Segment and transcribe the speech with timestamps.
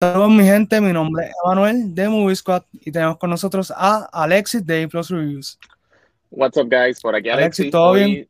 [0.00, 4.08] Saludos mi gente, mi nombre es Emanuel de Movie Squad y tenemos con nosotros a
[4.12, 5.58] Alexis de A Plus Reviews.
[6.30, 7.64] What's up guys, por aquí Alexis.
[7.64, 8.28] Alexis ¿todo bien?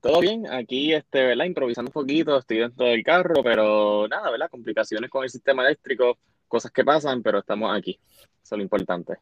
[0.00, 1.44] Todo bien, aquí este, ¿verdad?
[1.44, 4.50] improvisando un poquito, estoy dentro del carro, pero nada, ¿verdad?
[4.50, 6.18] Complicaciones con el sistema eléctrico,
[6.48, 7.96] cosas que pasan, pero estamos aquí,
[8.42, 9.14] eso es lo importante.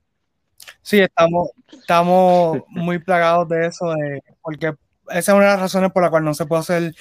[0.81, 3.95] Sí, estamos, estamos muy plagados de eso,
[4.41, 4.69] porque
[5.11, 6.95] esa es una de las razones por la cual no se puede hacer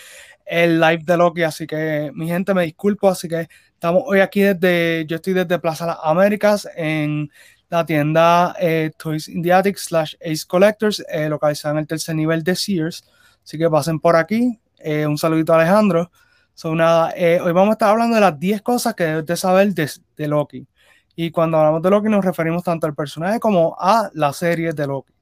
[0.45, 3.47] el live de Loki, así que mi gente me disculpo, así que
[3.81, 7.31] estamos hoy aquí desde, yo estoy desde Plaza Las Américas en
[7.67, 9.43] la tienda eh, Toys in
[9.75, 13.03] slash Ace Collectors, eh, localizada en el tercer nivel de Sears,
[13.43, 16.11] así que pasen por aquí, eh, un saludito a Alejandro.
[16.53, 19.35] So, nada, eh, hoy vamos a estar hablando de las 10 cosas que debes de
[19.35, 20.67] saber de, de Loki.
[21.15, 24.85] Y cuando hablamos de Loki nos referimos tanto al personaje como a la serie de
[24.85, 25.13] Loki.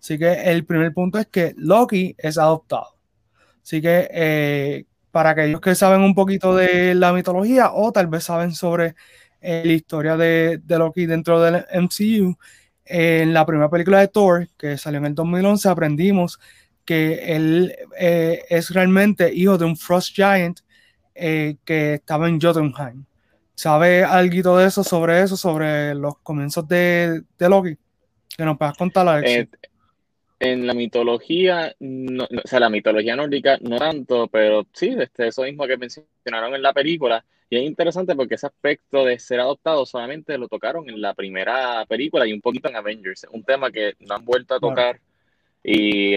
[0.00, 2.96] Así que el primer punto es que Loki es adoptado.
[3.62, 8.52] Así que para aquellos que saben un poquito de la mitología o tal vez saben
[8.52, 8.94] sobre
[9.40, 12.36] eh, la historia de, Loki dentro del MCU,
[12.84, 16.38] en la primera película de Thor, que salió en el 2011, aprendimos
[16.84, 20.60] que él eh, es realmente hijo de un Frost Giant
[21.14, 23.04] que estaba en Jotunheim.
[23.54, 27.76] ¿Sabe algo de eso, sobre eso, sobre los comienzos de, de Loki?
[28.36, 29.50] Que nos puedas contar, Alex
[30.40, 35.42] en la mitología, no, o sea, la mitología nórdica no tanto, pero sí, este, eso
[35.42, 37.24] mismo que mencionaron en la película.
[37.50, 41.84] Y es interesante porque ese aspecto de ser adoptado solamente lo tocaron en la primera
[41.86, 43.26] película y un poquito en Avengers.
[43.32, 45.00] Un tema que no han vuelto a tocar
[45.62, 46.14] y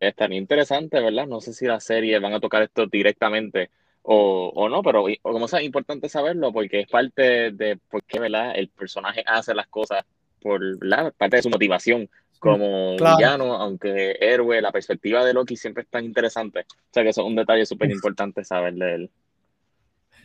[0.00, 1.26] es tan interesante, ¿verdad?
[1.26, 3.70] No sé si la serie van a tocar esto directamente
[4.02, 8.18] o, o no, pero como sea, es importante saberlo porque es parte de por qué,
[8.18, 8.52] ¿verdad?
[8.56, 10.04] El personaje hace las cosas
[10.40, 12.10] por la parte de su motivación
[12.42, 16.60] como villano, aunque héroe, la perspectiva de Loki siempre es tan interesante.
[16.60, 19.10] O sea que eso es un detalle súper importante saber de él.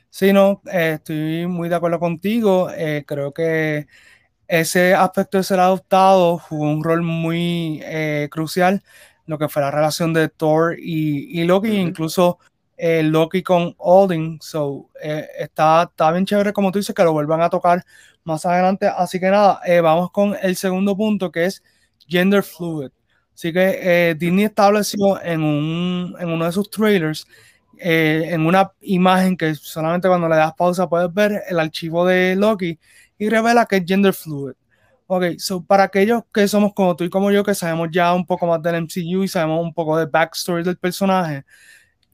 [0.09, 2.71] Sí, no, eh, estoy muy de acuerdo contigo.
[2.71, 3.85] Eh, creo que
[4.47, 8.81] ese aspecto de ser adoptado jugó un rol muy eh, crucial
[9.27, 12.39] lo que fue la relación de Thor y, Loki, incluso
[12.77, 14.39] Loki con Odin.
[14.41, 17.83] So, está, está bien chévere, como tú dices, que lo vuelvan a tocar
[18.23, 18.87] más adelante.
[18.87, 21.61] Así que nada, vamos con el segundo punto que es
[22.07, 22.89] gender fluid.
[23.33, 27.27] Así que eh, Disney estableció en, un, en uno de sus trailers,
[27.77, 32.35] eh, en una imagen que solamente cuando le das pausa puedes ver el archivo de
[32.35, 32.79] Loki
[33.19, 34.53] y revela que es gender fluid.
[35.09, 38.25] Ok, so para aquellos que somos como tú y como yo, que sabemos ya un
[38.25, 41.45] poco más del MCU y sabemos un poco de backstory del personaje,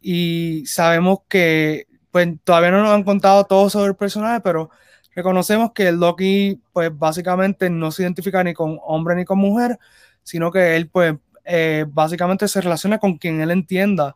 [0.02, 4.70] y sabemos que pues todavía no nos han contado todo sobre el personaje, pero
[5.16, 9.78] reconocemos que Loki, pues básicamente no se identifica ni con hombre ni con mujer,
[10.24, 11.16] sino que él, pues,
[11.46, 14.16] eh, básicamente se relaciona con quien él entienda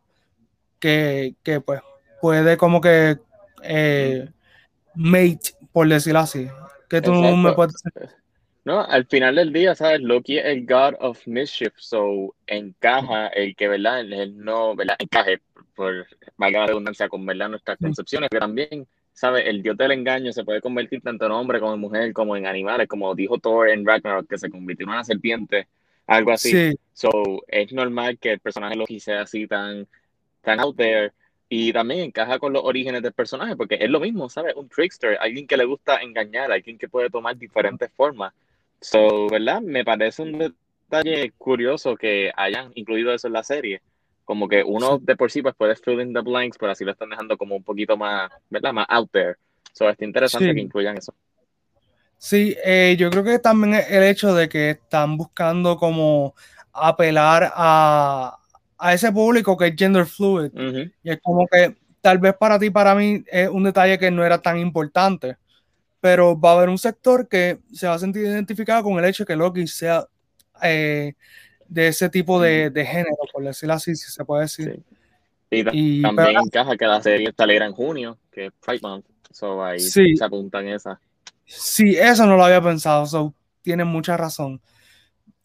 [0.80, 1.82] que, que pues,
[2.22, 3.18] puede como que
[3.64, 4.30] eh,
[4.96, 6.48] mate, por decirlo así.
[6.90, 7.76] Que tú me puedes?
[8.64, 10.02] No, al final del día, ¿sabes?
[10.02, 14.02] Loki es el God of Mischief, so encaja el que, ¿verdad?
[14.02, 14.96] Él no, ¿verdad?
[15.00, 15.40] Encaje,
[15.74, 16.06] por
[16.36, 17.50] valga la redundancia, con, ¿verdad?
[17.50, 18.88] Nuestras concepciones, pero también
[19.18, 19.48] ¿sabes?
[19.48, 22.46] El dios del engaño se puede convertir tanto en hombre como en mujer, como en
[22.46, 25.68] animales, como dijo Thor en Ragnarok, que se convirtió en una serpiente,
[26.06, 26.76] algo así.
[26.94, 27.10] So,
[27.48, 29.88] es normal que el personaje Loki sea así tan,
[30.42, 31.14] tan out there
[31.50, 34.54] y también encaja con los orígenes del personaje, porque es lo mismo, ¿sabes?
[34.56, 38.34] Un trickster, alguien que le gusta engañar, alguien que puede tomar diferentes formas.
[38.82, 39.62] So, ¿verdad?
[39.62, 43.82] Me parece un detalle curioso que hayan incluido eso en la serie
[44.28, 46.92] como que uno de por sí pues puede fill in the blanks, pero así lo
[46.92, 48.74] están dejando como un poquito más, ¿verdad?
[48.74, 49.36] Más out there.
[49.72, 51.14] So, está interesante que incluyan eso.
[52.18, 56.36] Sí, eh, yo creo que también el hecho de que están buscando como
[56.74, 58.38] apelar a,
[58.78, 60.52] a ese público que es gender fluid.
[61.04, 64.26] Y es como que tal vez para ti, para mí, es un detalle que no
[64.26, 65.38] era tan importante.
[66.02, 69.24] Pero va a haber un sector que se va a sentir identificado con el hecho
[69.24, 70.06] de que Loki sea
[70.62, 71.14] eh,
[71.68, 74.82] de ese tipo de, de, género, por decirlo así, si se puede decir.
[75.50, 79.80] Y, también encaja que la serie saliera en junio, que es Pride Month, so ahí
[79.80, 80.98] se apuntan esas.
[81.46, 84.62] Sí, eso no lo había pensado, so tienen mucha razón.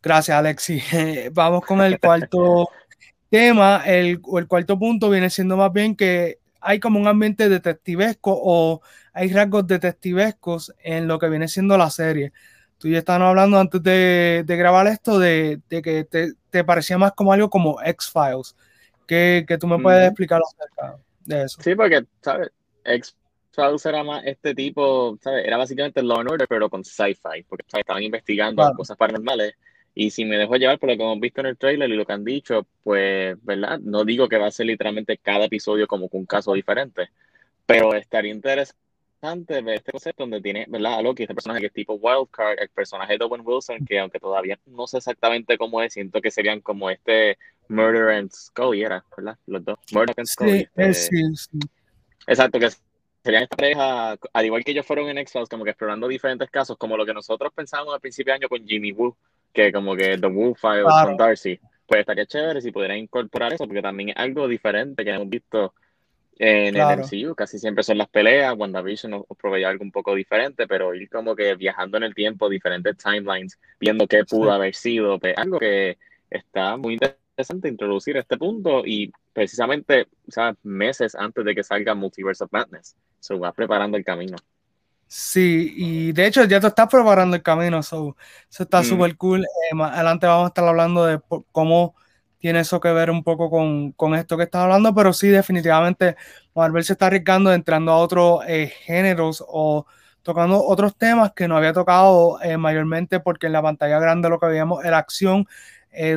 [0.03, 0.81] Gracias, Alexi.
[1.33, 2.69] Vamos con el cuarto
[3.31, 3.83] tema.
[3.87, 8.81] El, el cuarto punto viene siendo más bien que hay como un ambiente detectivesco o
[9.13, 12.33] hay rasgos detectivescos en lo que viene siendo la serie
[12.83, 16.05] tú ya estábamos hablando antes de, grabar esto de, que
[16.51, 18.57] te, parecía más como algo como X-Files.
[19.07, 21.63] que, tú me puedes explicar acerca de eso.
[21.63, 22.51] Sí, porque, ¿sabes?
[22.85, 25.47] X-Files era más este tipo, ¿sabes?
[25.47, 29.55] Era básicamente Law and Order, pero con sci-fi, porque estaban investigando cosas paranormales.
[29.95, 32.05] Y si me dejo llevar por lo que hemos visto en el trailer y lo
[32.05, 33.79] que han dicho, pues, ¿verdad?
[33.79, 37.11] No digo que va a ser literalmente cada episodio como un caso diferente,
[37.65, 38.82] pero estaría interesante
[39.23, 40.95] ver este concepto donde tiene, ¿verdad?
[40.95, 44.19] A Loki, este personaje que es tipo Wildcard, el personaje de Owen Wilson, que aunque
[44.19, 47.39] todavía no sé exactamente cómo es, siento que serían como este
[47.69, 49.39] Murder and Scully, era, ¿verdad?
[49.47, 49.79] Los dos.
[49.93, 50.69] Murder and Scully.
[50.77, 51.59] Sí, sí, sí.
[52.27, 52.71] Exacto, que
[53.23, 56.77] serían esta pareja, al igual que ellos fueron en X-Files, como que explorando diferentes casos,
[56.77, 59.17] como lo que nosotros pensábamos al principio de año con Jimmy Woo,
[59.53, 61.61] que como que The Woo Files con Darcy.
[61.87, 65.75] Pues estaría chévere si pudieran incorporar eso, porque también es algo diferente que hemos visto
[66.43, 67.37] en el MCU.
[67.37, 71.37] Casi siempre son las peleas, WandaVision nos provee algo un poco diferente, pero ir como
[71.37, 75.99] que viajando en el tiempo, diferentes timelines, viendo qué pudo haber sido, pues, algo que
[76.29, 82.43] está muy interesante introducir este punto y precisamente o meses antes de que salga Multiverse
[82.43, 82.97] of Madness.
[83.21, 84.37] Se va preparando el camino.
[85.07, 88.17] Sí, y de hecho ya te estás preparando el camino, eso
[88.51, 88.85] está mm.
[88.85, 89.45] súper cool.
[89.45, 91.21] Eh, más adelante vamos a estar hablando de
[91.53, 91.95] cómo
[92.43, 96.17] tiene eso que ver un poco con, con esto que estás hablando, pero sí, definitivamente
[96.55, 99.87] Marvel se está arriesgando entrando a otros eh, géneros o
[100.23, 104.39] tocando otros temas que no había tocado eh, mayormente porque en la pantalla grande lo
[104.41, 105.47] que veíamos era acción,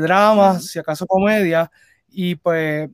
[0.02, 1.70] drama, si acaso comedia,
[2.10, 2.90] y pues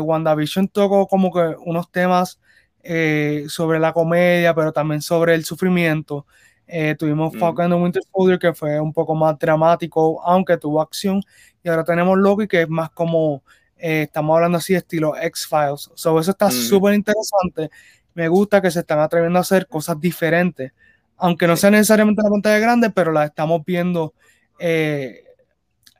[0.00, 2.40] WandaVision tocó como que unos temas
[2.84, 6.26] eh, sobre la comedia, pero también sobre el sufrimiento.
[6.66, 7.38] Eh, tuvimos mm.
[7.38, 11.22] Falcon and Winter Soldier, que fue un poco más dramático, aunque tuvo acción.
[11.62, 13.42] Y ahora tenemos Loki, que es más como,
[13.76, 15.90] eh, estamos hablando así, estilo X-Files.
[15.94, 16.52] So, eso está mm.
[16.52, 17.70] súper interesante.
[18.14, 20.72] Me gusta que se están atreviendo a hacer cosas diferentes,
[21.16, 24.14] aunque no sea necesariamente la pantalla grande, pero la estamos viendo.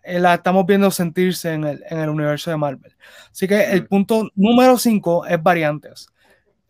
[0.04, 2.94] la estamos viendo sentirse en el, en el universo de Marvel.
[3.30, 3.86] Así que el mm.
[3.86, 6.08] punto número 5 es variantes.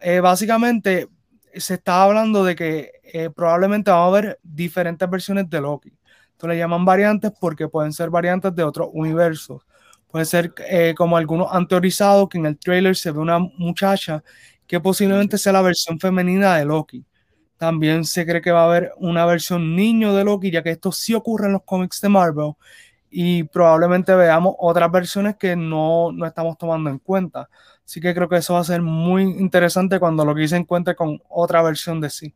[0.03, 1.09] Eh, básicamente
[1.55, 5.93] se está hablando de que eh, probablemente vamos a ver diferentes versiones de Loki.
[6.33, 9.63] Entonces le llaman variantes porque pueden ser variantes de otros universos.
[10.09, 14.23] Puede ser eh, como algunos han teorizado que en el trailer se ve una muchacha
[14.67, 17.05] que posiblemente sea la versión femenina de Loki.
[17.57, 20.91] También se cree que va a haber una versión niño de Loki, ya que esto
[20.93, 22.55] sí ocurre en los cómics de Marvel.
[23.11, 27.49] Y probablemente veamos otras versiones que no, no estamos tomando en cuenta.
[27.85, 30.97] Así que creo que eso va a ser muy interesante cuando lo que se encuentre
[30.97, 32.35] con otra versión de sí.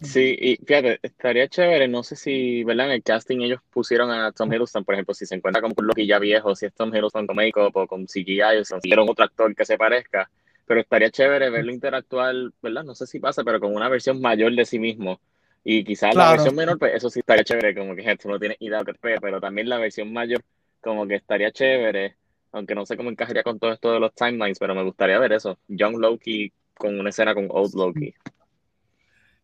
[0.00, 2.86] Sí, y fíjate, estaría chévere, no sé si, ¿verdad?
[2.86, 5.86] En el casting ellos pusieron a Tom Hiddleston, por ejemplo, si se encuentra con un
[5.86, 9.08] Loki ya viejo, si es Tom Hiddleston con make-up o con CGI, o si consiguieron
[9.10, 10.30] otro actor que se parezca,
[10.66, 12.84] pero estaría chévere verlo interactuar, ¿verdad?
[12.84, 15.20] No sé si pasa, pero con una versión mayor de sí mismo.
[15.62, 18.56] Y quizás la versión menor, pues eso sí estaría chévere, como que gente no tiene
[18.60, 20.42] idea de qué pero también la versión mayor,
[20.80, 22.16] como que estaría chévere
[22.52, 25.32] aunque no sé cómo encajaría con todo esto de los timelines, pero me gustaría ver
[25.32, 25.58] eso.
[25.68, 28.14] Young Loki con una escena con Old Loki.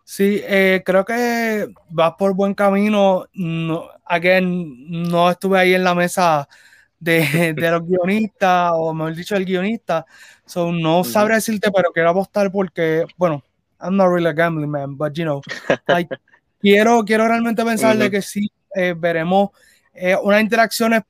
[0.03, 3.27] Sí, eh, creo que vas por buen camino.
[3.35, 6.49] No, again, no estuve ahí en la mesa
[6.99, 7.21] de,
[7.55, 10.07] de los guionistas, o mejor dicho, el guionista.
[10.47, 13.43] So, no sabré decirte, pero quiero apostar porque, bueno,
[13.81, 15.43] I'm not really a gambling man, but you know,
[16.61, 19.51] quiero, quiero realmente pensar de que sí eh, veremos
[19.93, 21.03] eh, unas interacciones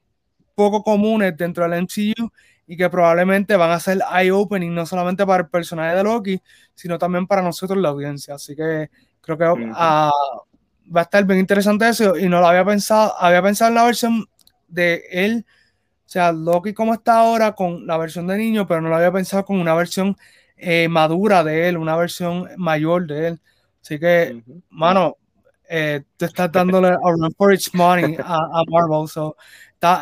[0.56, 2.30] poco comunes dentro del MCU
[2.66, 6.40] y que probablemente van a ser eye-opening no solamente para el personaje de Loki,
[6.74, 8.34] sino también para nosotros la audiencia.
[8.34, 8.90] Así que
[9.20, 10.10] creo que ah,
[10.94, 13.84] va a estar bien interesante eso y no lo había pensado, había pensado en la
[13.84, 14.26] versión
[14.66, 18.88] de él, o sea, Loki como está ahora con la versión de niño, pero no
[18.88, 20.16] lo había pensado con una versión
[20.56, 23.40] eh, madura de él, una versión mayor de él.
[23.80, 25.16] Así que, mano,
[25.68, 29.08] eh, te estás dándole a run for its money a, a Marvel.
[29.08, 29.36] So,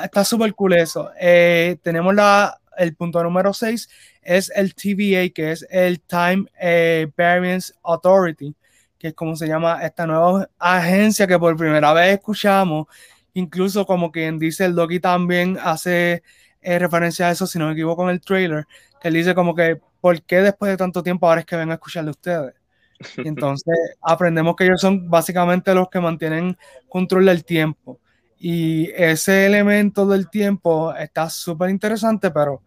[0.03, 1.11] Está súper cool eso.
[1.21, 3.89] Eh, tenemos la, el punto número 6,
[4.23, 8.55] es el TVA, que es el Time eh, Variance Authority,
[8.99, 12.87] que es como se llama esta nueva agencia que por primera vez escuchamos.
[13.35, 16.23] Incluso como quien dice, el Loki también hace
[16.63, 18.67] eh, referencia a eso, si no me equivoco, en el trailer,
[19.01, 21.71] que él dice como que, ¿por qué después de tanto tiempo ahora es que ven
[21.71, 22.55] a escucharle a ustedes?
[23.19, 26.57] Y entonces aprendemos que ellos son básicamente los que mantienen
[26.89, 28.01] control del tiempo.
[28.47, 32.61] Y ese elemento del tiempo está súper interesante, pero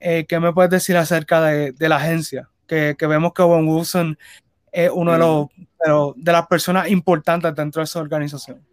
[0.00, 2.48] eh, ¿qué me puedes decir acerca de, de la agencia?
[2.66, 4.16] Que, que, vemos que Owen Wilson
[4.72, 8.66] es uno de, los, de las personas importantes dentro de esa organización.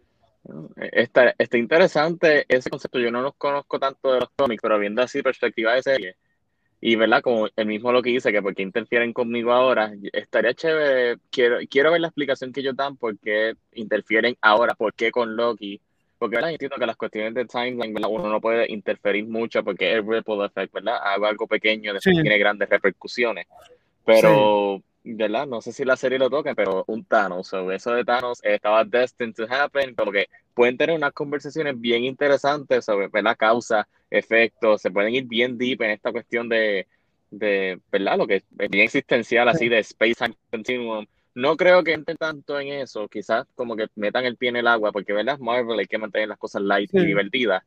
[0.76, 3.00] Está, está interesante ese concepto.
[3.00, 6.16] Yo no los conozco tanto de los cómics, pero viendo así perspectiva de serie,
[6.80, 11.18] y verdad, como el mismo lo que dice, que porque interfieren conmigo ahora, estaría chévere,
[11.30, 15.36] quiero, quiero ver la explicación que ellos dan, por qué interfieren ahora, por qué con
[15.36, 15.82] Loki,
[16.18, 16.52] porque ¿verdad?
[16.52, 18.10] entiendo que las cuestiones de timeline, ¿verdad?
[18.10, 20.98] uno no puede interferir mucho porque es ripple effect, ¿verdad?
[21.02, 23.46] Hago algo pequeño, después tiene grandes repercusiones.
[24.04, 25.46] Pero, ¿verdad?
[25.46, 28.84] No sé si la serie lo toca, pero un Thanos, o eso de Thanos estaba
[28.84, 33.36] destined to happen, como que pueden tener unas conversaciones bien interesantes sobre, ¿verdad?
[33.36, 36.86] Causa, efecto, se pueden ir bien deep en esta cuestión de,
[37.30, 38.16] de, ¿verdad?
[38.16, 41.06] Lo que es bien existencial, así de Space Time Continuum.
[41.36, 44.66] No creo que entren tanto en eso, quizás como que metan el pie en el
[44.66, 45.38] agua, porque, ¿verdad?
[45.38, 47.62] Marvel hay que mantener las cosas light y divertidas.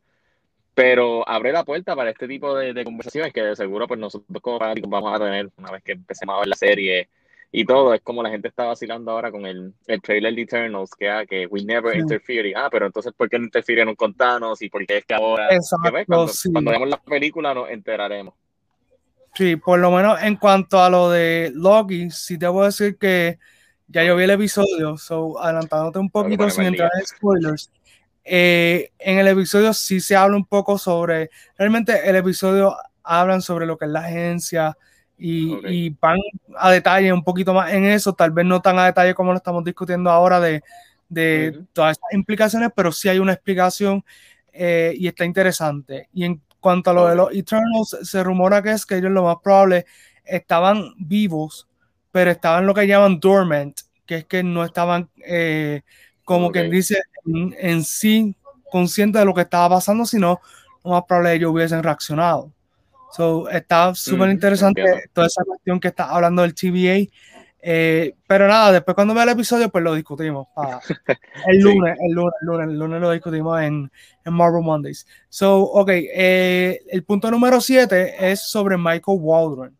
[0.73, 4.57] Pero abre la puerta para este tipo de, conversaciones que de seguro pues nosotros como
[4.57, 7.09] fanáticos vamos a tener una vez que empecemos a ver la serie
[7.51, 7.93] y todo.
[7.93, 11.27] Es como la gente está vacilando ahora con el, el trailer de Eternals, que, ah,
[11.27, 12.55] que we never interfere.
[12.55, 14.63] Ah, pero entonces, ¿por qué no interfirieron con Thanos?
[14.63, 15.47] ¿Y por qué es que ahora?
[16.07, 18.33] cuando, cuando veamos la película nos enteraremos.
[19.35, 23.38] Sí, por lo menos en cuanto a lo de Loki, sí debo decir que
[23.89, 27.72] ya yo vi el episodio, so adelantándote un poquito sin entrar en spoilers.
[28.24, 33.65] Eh, en el episodio sí se habla un poco sobre, realmente el episodio hablan sobre
[33.65, 34.77] lo que es la agencia
[35.17, 36.19] y, van
[36.55, 39.38] a detalle un poquito más en eso, tal vez no tan a detalle como lo
[39.38, 40.63] estamos discutiendo ahora de,
[41.10, 44.05] de todas estas implicaciones, pero sí hay una explicación
[44.53, 46.08] eh, y está interesante.
[46.13, 49.24] Y en cuanto a lo de los Eternals, se rumora que es que ellos lo
[49.24, 49.86] más probable
[50.24, 51.68] estaban vivos,
[52.11, 55.81] pero estaban lo que llaman dormant, que es que no estaban, eh,
[56.23, 58.35] como quien dice, en, sí
[58.71, 60.39] conscientes de lo que estaba pasando, sino
[60.83, 62.51] lo más probable ellos hubiesen reaccionado.
[63.11, 67.09] So, está súper interesante toda esa cuestión que está hablando del TVA.
[67.61, 70.47] Eh, pero nada, después cuando vea el episodio, pues lo discutimos.
[71.47, 73.91] el, lunes, el, lunes, el lunes, el lunes, lo discutimos en,
[74.23, 75.05] en Marvel Mondays.
[75.27, 79.78] So, ok, eh, el punto número 7 es sobre Michael Waldron.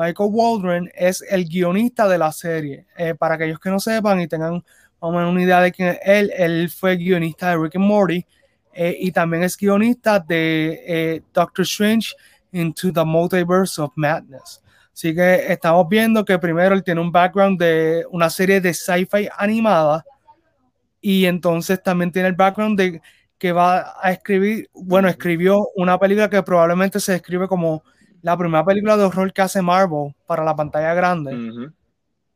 [0.00, 2.86] Michael Waldron es el guionista de la serie.
[2.96, 4.64] Eh, para aquellos que no sepan y tengan
[5.00, 8.24] una idea de quién es él, él fue guionista de Rick and Morty
[8.72, 12.14] y también es guionista de Doctor Strange
[12.52, 14.62] Into the Multiverse of Madness.
[14.92, 19.28] Así que estamos viendo que primero él tiene un background de una serie de sci-fi
[19.36, 20.04] animada
[21.00, 23.00] y entonces también tiene el background de
[23.38, 27.82] que va a escribir, bueno, escribió una película que probablemente se describe como
[28.22, 31.70] la primera película de horror que hace Marvel para la pantalla grande.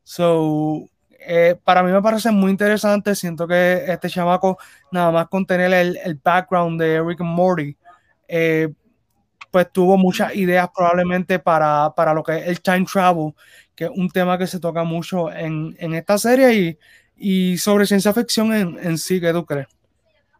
[0.02, 0.88] So,
[1.26, 3.14] eh, para mí me parece muy interesante.
[3.14, 4.58] Siento que este chamaco,
[4.90, 7.76] nada más con tener el, el background de Rick and Morty,
[8.28, 8.68] eh,
[9.50, 13.32] pues tuvo muchas ideas probablemente para, para, lo que es el time travel,
[13.74, 16.78] que es un tema que se toca mucho en, en esta serie y,
[17.52, 19.68] y, sobre ciencia ficción en, en, sí, ¿qué tú crees?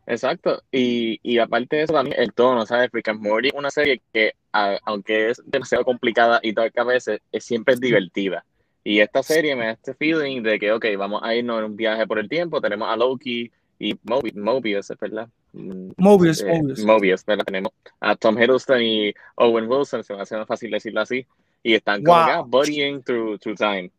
[0.06, 2.90] Exacto, y, y, aparte de eso también el tono, ¿sabes?
[2.92, 7.44] Rick and Morty una serie que, aunque es demasiado complicada y tal a veces, es
[7.44, 8.44] siempre divertida.
[8.82, 11.76] Y esta serie me da este feeling de que, ok, vamos a irnos en un
[11.76, 15.28] viaje por el tiempo, tenemos a Loki, y Mobius, Mobius ¿verdad?
[15.52, 16.84] Mm, Mobius, eh, Mobius.
[16.84, 17.44] Mobius, ¿verdad?
[17.44, 21.26] Tenemos a Tom Hiddleston y Owen Wilson, se me hace más fácil decirlo así,
[21.62, 22.44] y están como wow.
[22.44, 23.90] buddying through, through time.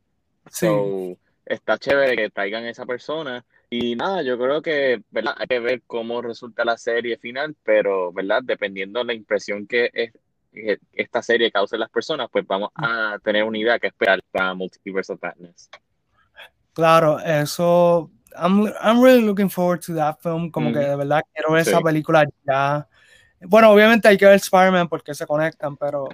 [0.50, 0.68] Sí.
[0.68, 3.44] So, está chévere que traigan a esa persona.
[3.70, 5.36] Y nada, yo creo que, ¿verdad?
[5.38, 8.42] Hay que ver cómo resulta la serie final, pero, ¿verdad?
[8.44, 10.12] Dependiendo de la impresión que, es,
[10.52, 14.22] que esta serie cause en las personas, pues vamos a tener una idea que esperar
[14.32, 15.70] para Multiverse of Madness.
[16.74, 20.52] Claro, eso I'm, I'm really looking forward to that film.
[20.52, 22.88] Como que de verdad quiero ver esa película ya.
[23.42, 26.08] Bueno, obviamente hay que ver Spider-Man porque se conectan, pero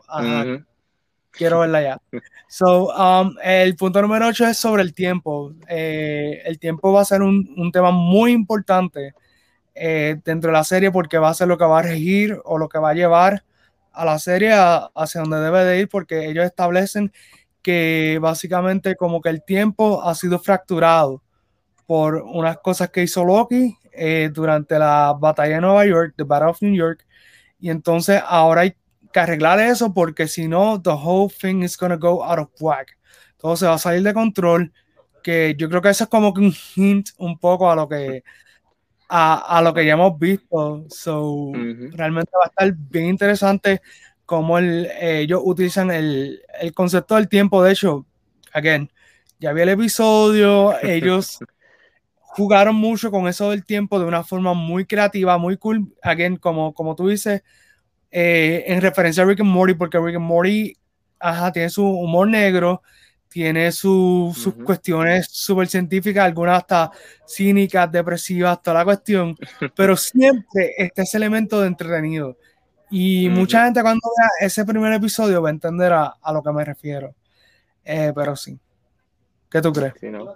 [1.32, 2.02] quiero verla ya.
[2.48, 5.54] So, um, el punto número 8 es sobre el tiempo.
[5.68, 9.14] Eh, el tiempo va a ser un, un tema muy importante
[9.74, 12.58] eh, dentro de la serie porque va a ser lo que va a regir o
[12.58, 13.44] lo que va a llevar
[13.94, 17.12] a la serie hacia donde debe de ir porque ellos establecen
[17.62, 21.24] que básicamente como que el tiempo ha sido fracturado
[21.86, 26.50] por unas cosas que hizo Loki eh, durante la batalla de Nueva York, The Battle
[26.50, 27.06] of New York,
[27.60, 28.76] y entonces ahora hay
[29.12, 32.98] que arreglar eso porque si no, the whole thing is to go out of whack.
[33.38, 34.72] Todo se va a salir de control,
[35.24, 38.24] que yo creo que eso es como que un hint un poco a lo que
[39.10, 40.86] a, a lo que ya hemos visto.
[40.90, 41.52] So,
[41.92, 43.82] realmente va a estar bien interesante
[44.26, 47.62] cómo el, ellos utilizan el, el concepto del tiempo.
[47.62, 48.06] De hecho,
[48.54, 48.90] again,
[49.40, 51.40] ya vi el episodio, ellos
[52.32, 55.94] jugaron mucho con eso del tiempo de una forma muy creativa, muy cool.
[56.02, 57.44] Again, como, como tú dices,
[58.12, 60.76] eh, en referencia a Rick and Morty, porque Rick and Morty
[61.22, 62.82] ajá, tiene su humor negro,
[63.30, 66.92] tiene sus cuestiones súper científicas, algunas hasta
[67.26, 69.38] cínicas, depresivas, toda la cuestión,
[69.76, 72.38] pero siempre está ese elemento de entretenido.
[72.90, 76.52] Y mucha gente cuando vea ese primer episodio va a entender a, a lo que
[76.52, 77.16] me refiero.
[77.86, 78.60] Eh, pero sí.
[79.50, 79.94] ¿Qué tú crees?
[79.98, 80.36] Sí, ¿no?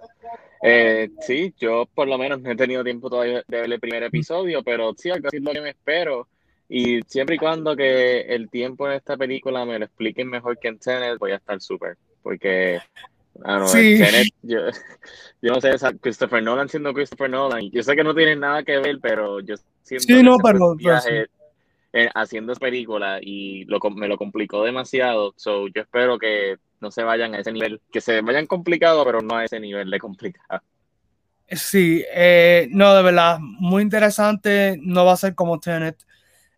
[0.64, 4.04] Eh, sí, yo por lo menos no he tenido tiempo todavía de ver el primer
[4.04, 6.30] episodio, pero sí, algo así es lo que me espero.
[6.68, 10.70] Y siempre y cuando que el tiempo en esta película me lo expliquen mejor que
[10.70, 11.98] en Tenet, voy a estar súper.
[12.24, 12.80] Porque,
[13.36, 13.98] no, sí.
[13.98, 14.60] Tenet, yo,
[15.42, 18.80] yo, no sé, Christopher Nolan siendo Christopher Nolan, yo sé que no tiene nada que
[18.80, 21.28] ver, pero yo siento sí, no, pero, viaje,
[21.94, 25.34] eh, haciendo esa película y lo, me lo complicó demasiado.
[25.38, 29.22] So, yo espero que no se vayan a ese nivel, que se vayan complicado, pero
[29.22, 30.62] no a ese nivel de complicado.
[31.48, 34.78] Sí, eh, no, de verdad, muy interesante.
[34.82, 35.96] No va a ser como Tenet,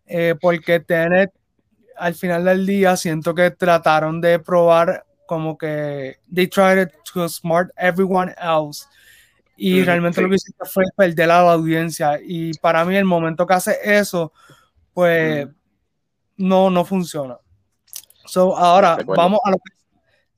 [0.08, 1.32] eh, porque Tenet
[1.96, 7.70] al final del día siento que trataron de probar como que they tried to smart
[7.76, 8.86] everyone else.
[9.56, 12.18] Y realmente lo que hiciste fue perder a la audiencia.
[12.22, 14.32] Y para mí el momento que hace eso
[14.94, 15.46] pues
[16.36, 17.38] no no funciona.
[18.24, 19.52] So ahora vamos a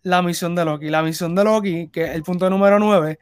[0.03, 0.89] la misión de Loki.
[0.89, 3.19] La misión de Loki que es el punto número 9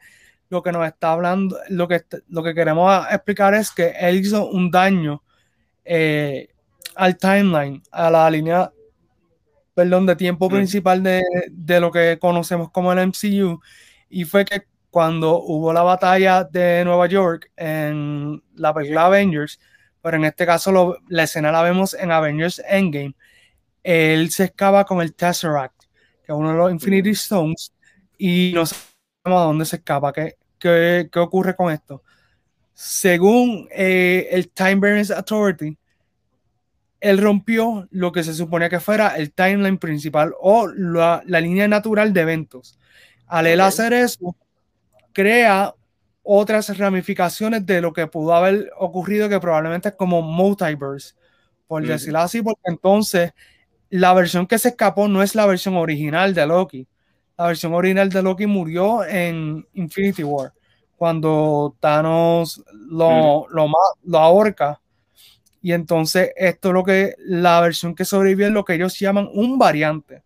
[0.49, 4.47] lo que nos está hablando lo que lo que queremos explicar es que él hizo
[4.49, 5.21] un daño
[5.91, 6.49] eh,
[6.93, 8.71] al timeline, a la línea,
[9.73, 10.53] perdón, de tiempo mm.
[10.53, 13.59] principal de, de, lo que conocemos como el MCU,
[14.07, 19.59] y fue que cuando hubo la batalla de Nueva York en la película Avengers,
[19.99, 23.15] pero en este caso lo, la escena la vemos en Avengers Endgame,
[23.81, 25.85] él se escapa con el Tesseract,
[26.23, 27.13] que es uno de los Infinity mm.
[27.13, 27.73] Stones,
[28.15, 30.13] y no sabemos a dónde se escapa.
[30.13, 32.03] ¿Qué, qué, qué ocurre con esto?
[32.81, 35.77] Según eh, el Time Variance Authority,
[37.01, 42.13] él rompió lo que se suponía que fuera el timeline principal o la, línea natural
[42.13, 42.79] de eventos.
[43.27, 44.33] Al él hacer eso,
[45.11, 45.75] crea
[46.23, 51.15] otras ramificaciones de lo que pudo haber ocurrido, que probablemente es como multiverse,
[51.67, 53.33] por decirlo así, porque entonces
[53.89, 56.87] la versión que se escapó no es la versión original de Loki.
[57.37, 60.53] La versión original de Loki murió en Infinity War,
[60.99, 63.71] cuando Thanos lo, lo,
[64.03, 64.79] lo ahorca
[65.61, 69.29] y entonces esto es lo que la versión que sobrevive es lo que ellos llaman
[69.33, 70.23] un variante.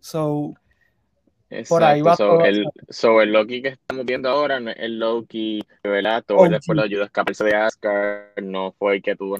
[0.00, 0.54] So,
[1.68, 4.98] por ahí va todo el, so, el Loki que estamos viendo ahora no es el
[4.98, 6.22] Loki ¿verdad?
[6.24, 9.36] Todo después lo ayudó a escaparse de Asgard, no fue el que tuvo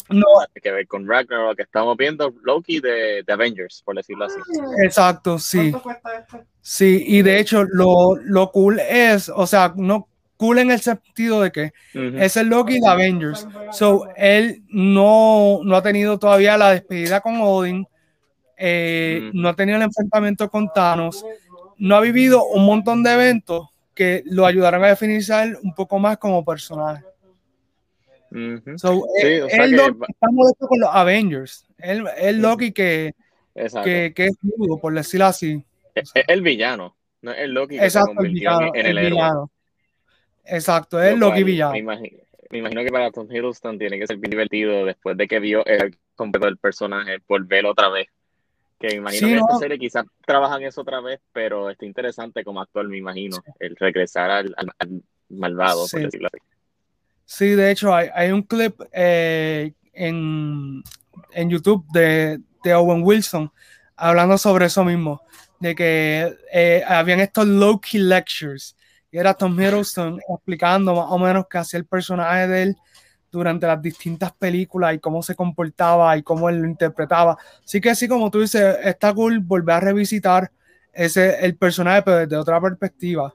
[0.60, 4.40] que ver con Ragnarok, que estamos viendo Loki de, de, Avengers, por decirlo así.
[4.82, 5.72] Exacto, sí.
[6.60, 10.09] Sí, y de hecho lo, lo cool es, o sea, no
[10.40, 13.46] cool en el sentido de que es el Loki de Avengers.
[13.72, 17.86] So, él no, no ha tenido todavía la despedida con Odin,
[18.56, 21.26] eh, no ha tenido el enfrentamiento con Thanos,
[21.76, 26.16] no ha vivido un montón de eventos que lo ayudaron a definirse un poco más
[26.16, 27.04] como personaje.
[28.76, 31.66] so, eh, él, estamos con los Avengers.
[31.76, 33.12] Él, es Loki que,
[33.54, 35.62] que, que, es nudo, por decirlo así.
[35.94, 39.50] Es el villano, no es el Loki que se convirtió en el, Villano.
[40.44, 42.18] Exacto, es lo que Me imagino,
[42.50, 45.64] me imagino que para Tom Hiddleston tiene que ser bien divertido después de que vio
[45.66, 48.08] el completo del personaje por verlo otra vez.
[48.78, 52.60] Que imagino que en esta serie quizás trabajan eso otra vez, pero está interesante como
[52.60, 54.54] actor, me imagino, el regresar al,
[55.28, 56.42] malvado, por decirlo así.
[57.24, 60.82] Sí, de hecho, hay, hay un clip eh, en,
[61.32, 63.52] en, YouTube de, de, Owen Wilson
[63.94, 65.22] hablando sobre eso mismo,
[65.60, 68.74] de que eh, habían estos low-key lectures
[69.10, 72.76] y era Tom Hiddleston explicando más o menos qué hacía el personaje de él
[73.30, 77.36] durante las distintas películas y cómo se comportaba y cómo él lo interpretaba.
[77.64, 80.50] Así que así como tú dices, está cool volver a revisitar
[80.92, 83.32] ese, el personaje pero desde otra perspectiva.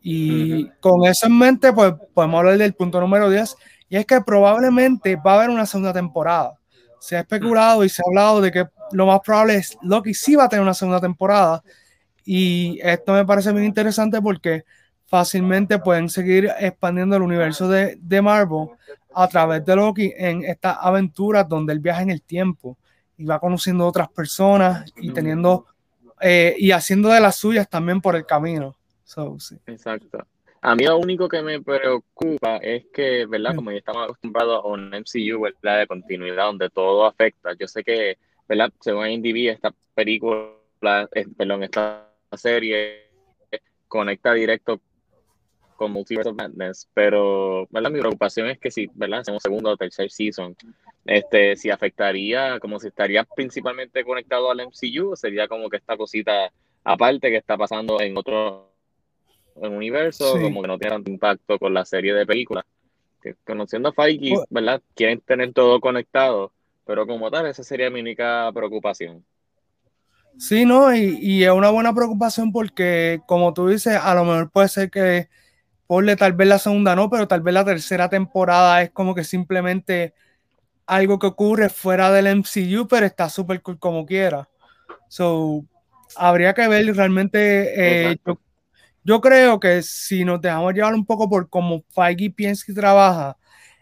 [0.00, 3.56] Y con eso en mente, pues podemos hablar del punto número 10,
[3.88, 6.58] y es que probablemente va a haber una segunda temporada.
[7.00, 10.34] Se ha especulado y se ha hablado de que lo más probable es Loki sí
[10.34, 11.62] va a tener una segunda temporada,
[12.24, 14.64] y esto me parece muy interesante porque
[15.08, 18.68] fácilmente pueden seguir expandiendo el universo de, de Marvel
[19.14, 22.76] a través de Loki en estas aventuras donde él viaja en el tiempo
[23.16, 25.66] y va conociendo otras personas y teniendo
[26.20, 28.76] eh, y haciendo de las suyas también por el camino.
[29.66, 30.26] Exacto.
[30.60, 33.54] A mí lo único que me preocupa es que, ¿verdad?
[33.54, 35.80] Como ya estamos acostumbrados a un MCU, ¿verdad?
[35.80, 37.54] De continuidad, donde todo afecta.
[37.58, 38.70] Yo sé que, ¿verdad?
[38.80, 43.08] Según IMDb, esta película, eh, perdón, esta serie
[43.86, 44.80] conecta directo
[45.78, 47.92] con Multiverse of Madness, pero ¿verdad?
[47.92, 49.20] mi preocupación es que si ¿verdad?
[49.20, 50.56] hacemos segundo o tercer season,
[51.06, 56.52] este, si afectaría, como si estaría principalmente conectado al MCU, sería como que esta cosita
[56.82, 58.72] aparte que está pasando en otro
[59.62, 62.64] en universo, como que no tiene tanto impacto con la serie de películas.
[63.22, 64.34] Que, conociendo a Feige.
[64.50, 64.82] ¿verdad?
[64.96, 66.52] Quieren tener todo conectado,
[66.84, 69.24] pero como tal, esa sería mi única preocupación.
[70.38, 74.50] Sí, no, y, y, es una buena preocupación porque, como tú dices, a lo mejor
[74.50, 75.28] puede ser que
[75.88, 79.24] Ponle tal vez la segunda no, pero tal vez la tercera temporada es como que
[79.24, 80.14] simplemente
[80.86, 84.48] algo que ocurre fuera del MCU, pero está súper cool como quiera.
[85.08, 85.64] So,
[86.14, 88.10] habría que ver realmente.
[88.12, 88.18] Eh,
[89.02, 93.38] yo, creo que si nos dejamos llevar un poco por cómo Feige piensa y trabaja,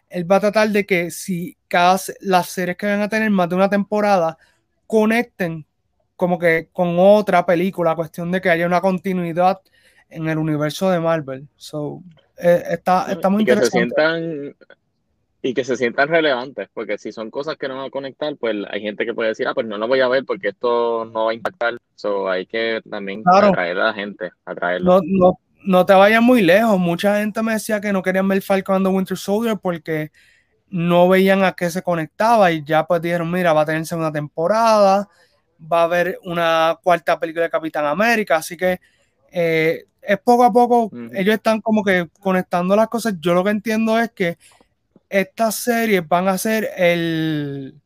[0.09, 3.49] él va a tratar de que si cada, las series que van a tener más
[3.49, 4.39] de una temporada
[4.87, 5.67] conecten
[6.15, 9.61] como que con otra película, cuestión de que haya una continuidad
[10.09, 11.47] en el universo de Marvel.
[11.57, 12.03] So,
[12.39, 13.95] eh, está, está muy y interesante.
[13.95, 14.57] Que se sientan,
[15.43, 18.57] y que se sientan relevantes, porque si son cosas que no van a conectar, pues
[18.71, 21.27] hay gente que puede decir, ah, pues no lo voy a ver porque esto no
[21.27, 21.77] va a impactar.
[21.95, 25.01] So, hay que también atraer a la gente, atraerlo.
[25.01, 26.79] No, no, no te vayas muy lejos.
[26.79, 30.11] Mucha gente me decía que no querían ver Falcon and the Winter Soldier porque
[30.69, 34.13] no veían a qué se conectaba y ya pues dijeron, mira, va a tener segunda
[34.13, 35.09] temporada,
[35.61, 38.81] va a haber una cuarta película de Capitán América, así que
[39.31, 43.15] eh, es poco a poco, ellos están como que conectando las cosas.
[43.21, 44.39] Yo lo que entiendo es que
[45.09, 47.81] estas series van a ser el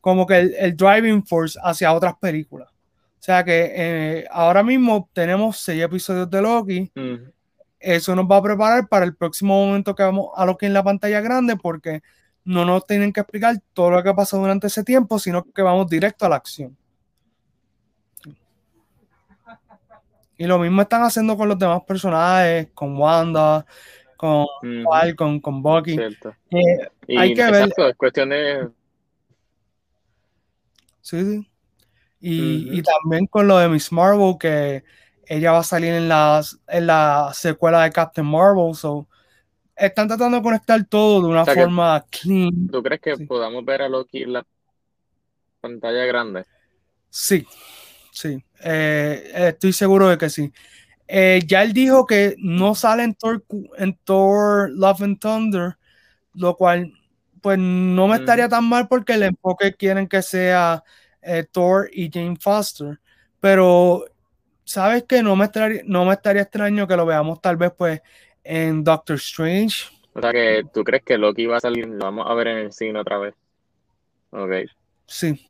[0.00, 2.68] como que el, driving force hacia otras películas.
[2.70, 6.92] O sea que eh, ahora mismo tenemos seis episodios de Loki.
[7.80, 10.84] Eso nos va a preparar para el próximo momento que vamos a Loki en la
[10.84, 12.02] pantalla grande porque
[12.44, 15.62] no nos tienen que explicar todo lo que ha pasado durante ese tiempo, sino que
[15.62, 16.76] vamos directo a la acción.
[20.36, 23.64] Y lo mismo están haciendo con los demás personajes, con Wanda,
[24.16, 24.46] con
[24.84, 25.98] Falcon, con Bucky.
[26.50, 27.68] Eh, hay que ver.
[27.76, 28.68] Es cuestión de.
[31.00, 31.50] Sí, sí.
[32.20, 34.82] Y, y, también con lo de Miss Marvel, que
[35.26, 38.74] ella va a salir en, las, en la secuela de Captain Marvel.
[38.74, 39.06] So,
[39.76, 42.68] están tratando de conectar todo de una forma clean.
[42.72, 44.46] ¿Tú crees que podamos ver a Loki en la
[45.60, 46.44] pantalla grande?
[47.10, 47.46] Sí,
[48.14, 48.42] sí.
[48.62, 50.52] Eh, estoy seguro de que sí.
[51.06, 53.44] Eh, ya él dijo que no sale en Thor,
[53.76, 55.76] en Thor Love and Thunder,
[56.32, 56.92] lo cual
[57.42, 60.82] pues no me estaría tan mal porque el enfoque quieren que sea
[61.20, 63.00] eh, Thor y Jane Foster.
[63.38, 64.06] Pero,
[64.64, 68.00] ¿sabes que No me, estaría, no me estaría extraño que lo veamos tal vez pues
[68.42, 69.84] en Doctor Strange.
[70.14, 72.58] O sea que tú crees que Loki va a salir, lo vamos a ver en
[72.58, 73.34] el cine otra vez.
[74.30, 74.70] Ok.
[75.06, 75.48] Sí,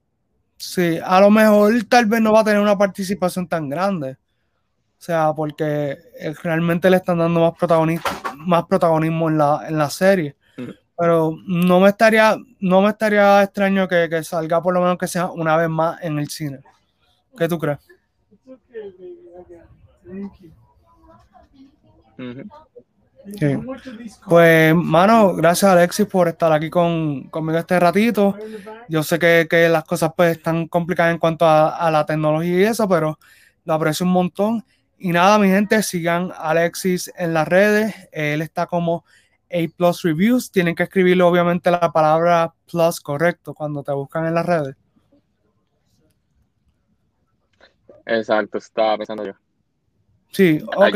[0.64, 4.12] Sí, a lo mejor tal vez no va a tener una participación tan grande.
[4.12, 5.98] O sea, porque
[6.42, 7.52] realmente le están dando más,
[8.38, 10.34] más protagonismo en la, en la serie.
[10.56, 10.70] Mm.
[10.96, 15.30] Pero no me estaría, no me estaría extraño que, salga por lo menos que sea
[15.30, 16.60] una vez más en el cine.
[17.36, 17.78] ¿Qué tú crees?
[24.28, 28.36] Pues, mano, gracias Alexis por estar aquí con, conmigo este ratito.
[28.88, 32.64] Yo sé que, que, las cosas pues están complicadas en cuanto a, la tecnología y
[32.64, 33.18] eso, pero
[33.64, 34.64] lo aprecio un montón.
[34.98, 37.94] Y nada, mi gente, sigan a Alexis en las redes.
[38.12, 39.04] Él está como
[39.50, 40.50] A Plus Reviews.
[40.50, 44.76] Tienen que escribirle obviamente la palabra plus correcto cuando te buscan en las redes.
[48.06, 49.32] Exacto, estaba pensando yo.
[50.30, 50.94] Sí, ok.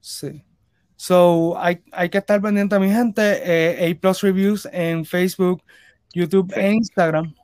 [0.00, 0.42] Sí.
[0.96, 3.22] So, hay, hay, que estar pendiente, mi gente.
[3.22, 5.62] Eh, A Plus Reviews en Facebook,
[6.12, 7.34] YouTube e Instagram.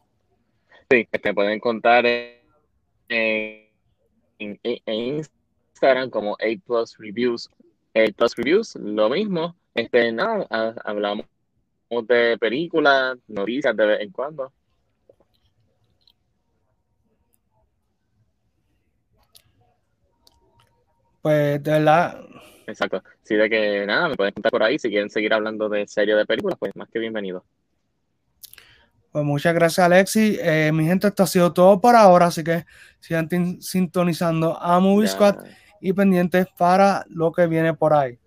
[0.90, 2.42] Sí, que te pueden contar en,
[3.08, 7.48] en, Instagram como A Plus Reviews.
[7.94, 9.56] A Plus Reviews, lo mismo.
[9.74, 10.46] Este, nada,
[10.84, 11.26] hablamos
[11.90, 14.52] de películas, noticias de vez en cuando.
[21.26, 22.20] Pues de verdad.
[22.68, 23.02] Exacto.
[23.24, 24.78] Sí, de que nada, me pueden contar por ahí.
[24.78, 27.44] Si quieren seguir hablando de serie de películas, pues más que bienvenido.
[29.10, 30.38] Pues muchas gracias, Alexi.
[30.40, 32.64] Eh, mi gente, esto ha sido todo por ahora, así que
[33.00, 33.28] sigan
[33.60, 35.38] sintonizando a Movie Squad
[35.80, 38.20] y pendientes para lo que viene por ahí.